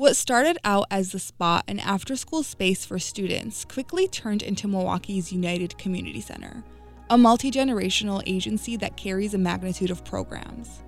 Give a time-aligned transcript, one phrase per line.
[0.00, 4.66] What started out as the spot and after school space for students quickly turned into
[4.66, 6.64] Milwaukee's United Community Center,
[7.10, 10.80] a multi generational agency that carries a magnitude of programs.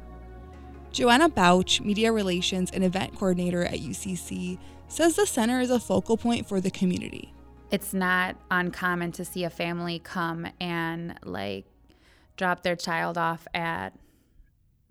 [0.93, 6.17] Joanna Bouch, Media Relations and Event Coordinator at UCC, says the center is a focal
[6.17, 7.35] point for the community.
[7.71, 11.67] It's not uncommon to see a family come and like
[12.39, 13.93] drop their child off at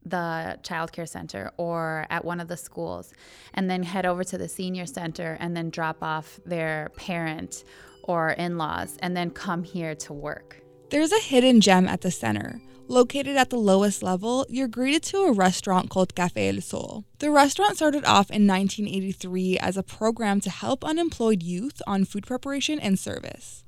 [0.05, 3.13] the child care center or at one of the schools
[3.54, 7.63] and then head over to the senior center and then drop off their parent
[8.03, 10.62] or in-laws and then come here to work.
[10.90, 12.59] There's a hidden gem at the center
[12.91, 17.05] Located at the lowest level, you're greeted to a restaurant called Café El Sol.
[17.20, 22.27] The restaurant started off in 1983 as a program to help unemployed youth on food
[22.27, 23.63] preparation and service.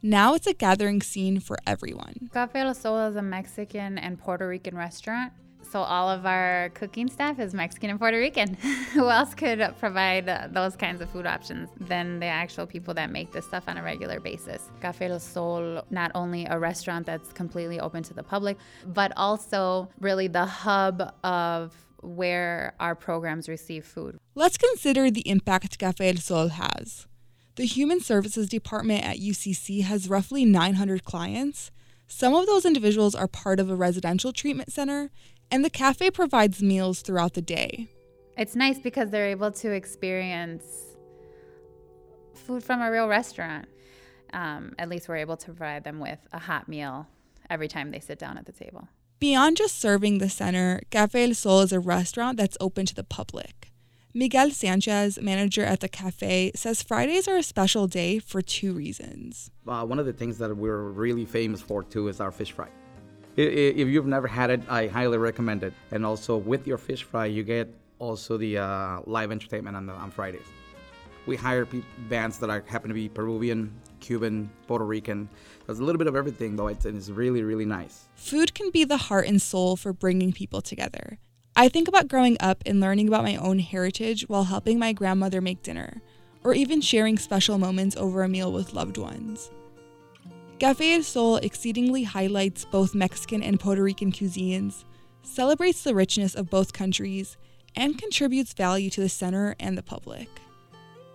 [0.00, 2.30] Now it's a gathering scene for everyone.
[2.32, 5.32] Café El Sol is a Mexican and Puerto Rican restaurant
[5.70, 8.54] so all of our cooking staff is Mexican and Puerto Rican.
[8.92, 13.10] Who else could provide uh, those kinds of food options than the actual people that
[13.10, 14.70] make this stuff on a regular basis?
[14.80, 19.88] Café del Sol, not only a restaurant that's completely open to the public, but also
[20.00, 24.18] really the hub of where our programs receive food.
[24.34, 27.06] Let's consider the impact Café del Sol has.
[27.56, 31.70] The Human Services Department at UCC has roughly 900 clients.
[32.08, 35.10] Some of those individuals are part of a residential treatment center,
[35.50, 37.88] and the cafe provides meals throughout the day.
[38.36, 40.64] It's nice because they're able to experience
[42.34, 43.66] food from a real restaurant.
[44.32, 47.06] Um, at least we're able to provide them with a hot meal
[47.48, 48.88] every time they sit down at the table.
[49.18, 53.04] Beyond just serving the center, Café El Sol is a restaurant that's open to the
[53.04, 53.65] public.
[54.16, 59.50] Miguel Sanchez, manager at the cafe, says Fridays are a special day for two reasons.
[59.68, 62.68] Uh, one of the things that we're really famous for, too, is our fish fry.
[63.36, 65.74] If you've never had it, I highly recommend it.
[65.90, 69.92] And also with your fish fry, you get also the uh, live entertainment on, the,
[69.92, 70.46] on Fridays.
[71.26, 73.70] We hire pe- bands that are, happen to be Peruvian,
[74.00, 75.28] Cuban, Puerto Rican.
[75.66, 76.68] There's a little bit of everything, though.
[76.68, 78.08] It's, it's really, really nice.
[78.14, 81.18] Food can be the heart and soul for bringing people together.
[81.58, 85.40] I think about growing up and learning about my own heritage while helping my grandmother
[85.40, 86.02] make dinner,
[86.44, 89.50] or even sharing special moments over a meal with loved ones.
[90.58, 94.84] Café El Sol exceedingly highlights both Mexican and Puerto Rican cuisines,
[95.22, 97.38] celebrates the richness of both countries,
[97.74, 100.28] and contributes value to the center and the public.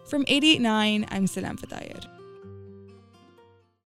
[0.07, 2.20] From 889, I'm Salam Fatayed.